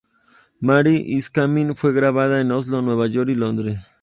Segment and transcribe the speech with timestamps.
[0.61, 3.91] Mary Is Coming fue grabado en Oslo, Nueva York y Londres.